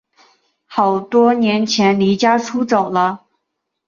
[0.65, 3.27] 好多年前离家出走了